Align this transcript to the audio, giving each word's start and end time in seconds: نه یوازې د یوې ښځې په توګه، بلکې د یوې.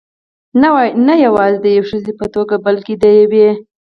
نه 1.07 1.13
یوازې 1.25 1.57
د 1.61 1.65
یوې 1.75 1.87
ښځې 1.89 2.13
په 2.19 2.25
توګه، 2.35 2.55
بلکې 2.65 2.93
د 3.01 3.03
یوې. 3.19 3.49